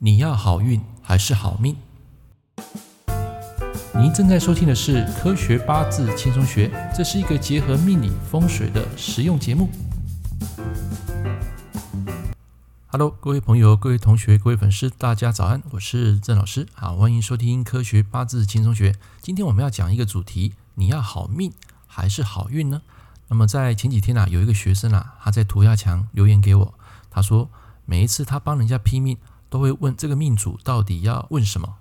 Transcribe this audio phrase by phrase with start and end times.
[0.00, 1.76] 你要好运还是好命？
[3.94, 9.70] 您正在收听的是《科学八字轻松学》，这是一个结合命理风水的实用节目。
[12.88, 18.90] Hello，各位朋友、各位同学、各位粉丝，大家早安，我是郑老师，好，欢迎收听《科学八字轻松学》。
[19.22, 21.52] 今天我们要讲一个主题：你要好命
[21.86, 22.82] 还是好运呢？
[23.28, 26.74] 那么在前几天啊，有一个学生啊，他在涂鸦墙留言给我，
[27.08, 27.48] 他说。
[27.86, 29.18] 每一次他帮人家批命，
[29.54, 31.76] 都会问这个命主到底要问什么，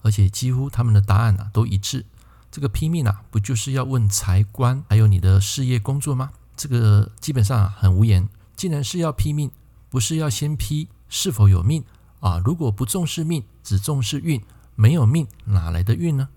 [0.00, 2.06] 而且几乎他们的答案啊都一致。
[2.50, 6.30] 这个批命啊，不就是要问财官，还有你的事业工作吗？
[6.56, 8.26] 这个基本上很无言。
[8.56, 9.50] 既然是要批命，
[9.90, 11.84] 不是要先批是否有命
[12.20, 12.40] 啊？
[12.42, 14.42] 如果不重视命，只重视运，
[14.74, 16.30] 没有命哪来的运呢？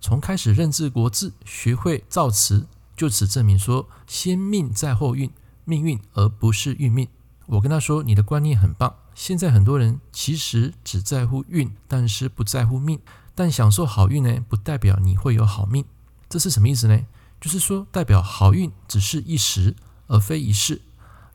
[0.00, 5.28] 从开始认字国字，学会造词，就此证明说，先命在后运，
[5.64, 7.08] 命运而不是运命。
[7.46, 8.94] 我跟他说：“你的观念很棒。
[9.14, 13.00] 现在很多人其实只在乎运，但是不在乎命。
[13.34, 15.84] 但享受好运呢，不代表你会有好命。
[16.28, 16.98] 这是什么意思呢？
[17.40, 19.76] 就是说，代表好运只是一时，
[20.08, 20.80] 而非一世。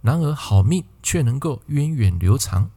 [0.01, 2.71] 然而，好命却能够源远流长。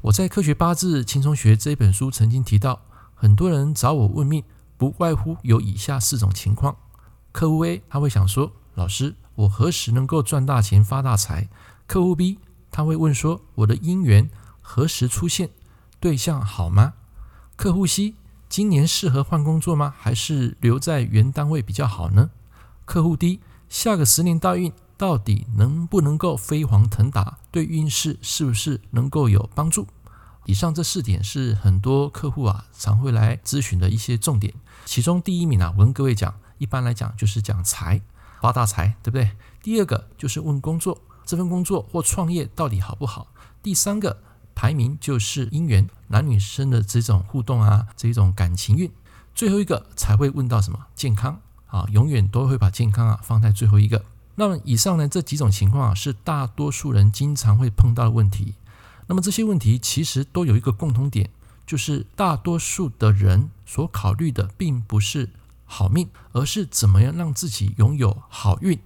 [0.00, 2.80] 我在《科学八字轻松学》这本书曾经提到，
[3.14, 4.42] 很多人找我问命，
[4.76, 6.76] 不外乎有以下四种情况：
[7.30, 11.48] 客户 A 他会想说，老师，我何时能够赚大钱发大财？
[11.86, 12.38] 客户 B。
[12.72, 14.28] 他会问说：“我的姻缘
[14.60, 15.50] 何时出现？
[16.00, 16.94] 对象好吗？”
[17.54, 18.14] 客户 C：“
[18.48, 19.94] 今年适合换工作吗？
[19.96, 22.30] 还是留在原单位比较好呢？”
[22.84, 27.38] 客户 D：“ 下个十年大运到底能不能够飞黄腾达？
[27.50, 29.86] 对运势是不是能够有帮助？”
[30.46, 34.52] 以上这四点是很多客户啊常会来咨询的一些重点。
[34.84, 38.00] 其中第一名啊，我跟各位讲，一般来讲就是讲财，
[38.40, 39.30] 发大财，对不对？
[39.62, 41.00] 第二个就是问工作。
[41.24, 43.28] 这份工作或创业到底好不好？
[43.62, 44.22] 第三个
[44.54, 48.90] 排名就是姻缘，男女生的这种互动啊，这种感情运。
[49.34, 54.04] 最后一个才会问到什么健康啊，永远都会把健康啊放在最后一个。
[54.34, 58.54] 那么以上呢这几种情况啊，是大多数人经常会碰到的问题。
[59.06, 61.30] 那么这些问题其实都有一个共同点，
[61.66, 65.30] 就是大多数的人所考虑的并不是
[65.64, 68.78] 好命，而是怎么样让自己拥有好运。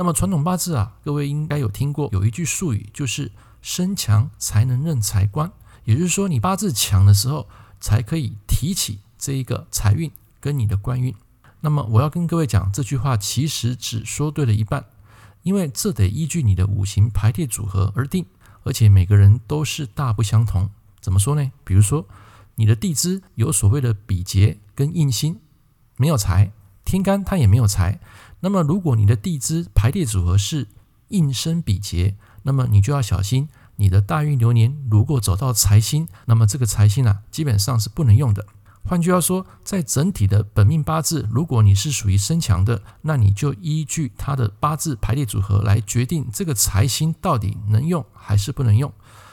[0.00, 3.30] 那么传统八字啊，各位应该有听过，有一句术语就是
[3.60, 5.52] “身强才能任财官”，
[5.84, 7.46] 也就是说，你八字强的时候，
[7.78, 10.10] 才可以提起这一个财运
[10.40, 11.14] 跟你的官运。
[11.60, 14.86] 那么我要跟各位讲，这句话其实只说对了一半，
[15.42, 18.24] 因为这得依据你的五行排列组合而定，
[18.62, 20.70] 而且每个人都是大不相同。
[21.02, 21.52] 怎么说呢？
[21.62, 22.06] 比如说，
[22.54, 25.38] 你的地支有所谓的比劫跟印星，
[25.98, 26.52] 没有财，
[26.90, 28.00] 天干它也没有财。
[28.40, 30.66] 那么，如果你的地支排列组合是
[31.08, 38.44] 印生比劫，那么你就要小心，你的大运流年如果走到财星，那么这个财星啊，基本上是不能用的。
[38.82, 48.92] 换句话说，在整体的本命八字，如果你是属于身强的，那你就依据他的八字排列组合来决定这个财星到底能用还是不能用。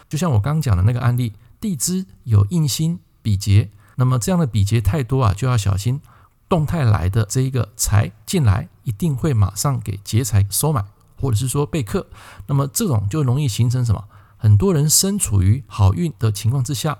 [0.09, 6.01] 就像我刚讲的那个案例，地支有印星比劫，那么这样的比劫太多啊，就要小心。
[6.49, 10.85] 动态来的这一个财进来，一定会马上给劫财收买，
[11.19, 12.07] 或者是说被克。
[12.47, 14.05] 那么这种就容易形成什么？
[14.37, 16.97] 很多人身处于好运的情况之下，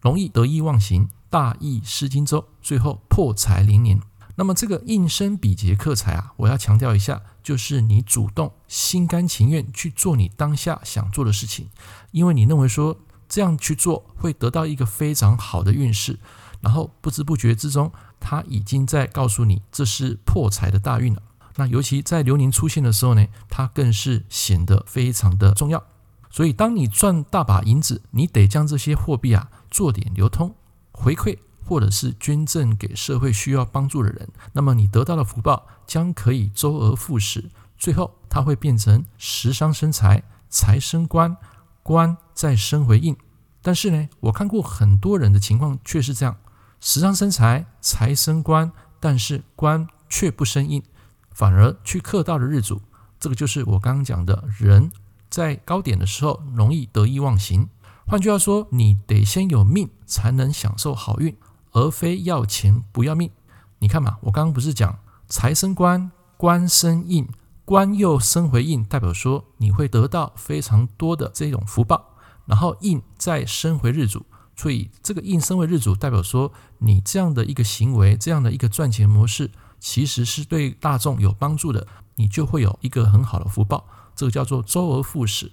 [0.00, 4.00] 容易得意忘形，大意失荆州，最后破财连连。
[4.36, 11.68] 那么这个应生比劫克财啊，我要强调一下，就是你主动心甘情愿去做你当下想做的事情，
[12.10, 16.18] 因为你认为说这样去做会得到一个非常好的运势。
[16.60, 21.22] 然后不知不觉之中，他已经在告诉你，这是破财的大运了。
[21.56, 25.82] 那尤其在流年出现的时候呢，它更是显得非常的重要。
[26.30, 30.54] 所以，当你赚大把银子，你得将这些货币啊做点流通
[30.92, 34.28] 回馈，或者是捐赠给社会需要帮助的人。
[34.52, 41.36] 那么，你得到的福报将可以周而复始，最后它会变成食伤生财，财生官，
[41.82, 43.16] 官再生回应。
[43.60, 46.36] 但是呢，我看过很多人的情况却是这样。
[46.80, 50.82] 食伤生财，财生官，但是官却不生印，
[51.30, 52.80] 反而去克到了日主。
[53.18, 54.90] 这个就是我刚刚讲的，人
[55.28, 57.68] 在高点的时候容易得意忘形。
[58.06, 61.36] 换句话说，你得先有命才能享受好运，
[61.72, 63.30] 而非要钱不要命。
[63.80, 64.98] 你看嘛，我刚刚不是讲
[65.28, 67.28] 财生官，官生印，
[67.66, 72.16] 官又生回印，代表说你会得到非常多的这种福报，
[72.46, 74.24] 然后印再生回日主。
[74.60, 81.86] 所以，这个印生为日主，代表说你这样的一个行为，这样的一个赚钱模式，其实是对大众有帮助的，
[82.16, 83.86] 你就会有一个很好的福报。
[84.14, 85.50] 这个叫做周而复始。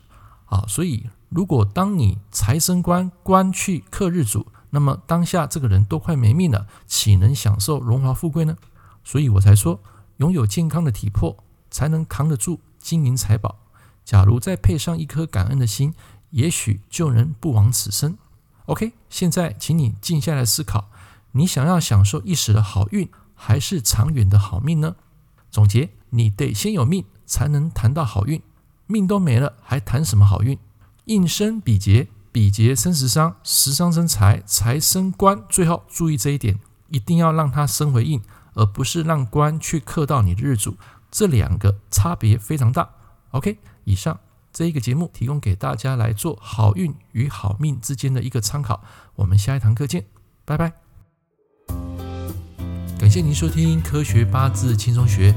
[0.48, 0.66] 啊。
[0.68, 8.58] 所以，如果当你财生官官去克日主，那么当下这个人都快没命了，岂能享受荣华富贵呢？
[9.06, 9.80] 所以我才说，
[10.18, 11.38] 拥有健康的体魄，
[11.72, 13.60] 才能扛得住金银财宝。
[14.04, 15.94] 假如再配上一颗感恩的心，
[16.32, 18.18] 也许就能不枉此生。
[18.68, 20.90] OK，现在请你静下来思考，
[21.32, 24.98] 你想要享受一时的好运，还是长远的好命呢？
[25.50, 28.42] 总结，你得先有命，才能谈到好运。
[28.86, 30.60] 命都没了，还谈什么好运？
[31.06, 35.42] 应生比劫，比劫生食伤，食伤生财，财生官。
[35.48, 36.60] 最后注意这一点，
[36.90, 38.22] 一定要让它生回印，
[38.54, 40.76] 而不是让官去克到你的日主。
[41.10, 42.90] 这两个差别非常大。
[43.32, 44.20] OK，以上。
[44.52, 48.84] 这一个节目提供给大家来做好运与好命之间的一个参考。
[49.16, 50.06] 我们下一堂课见，
[50.46, 50.74] 拜拜。
[53.00, 55.32] 感谢您收听《科学八字轻松学》，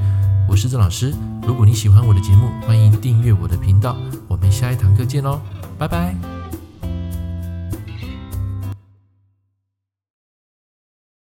[0.49, 1.13] 我是郑老师。
[1.43, 3.95] 如果你喜欢我的节目，欢迎订阅我的频道。
[4.27, 5.39] 我们下一堂课见喽，
[5.77, 6.40] 拜拜。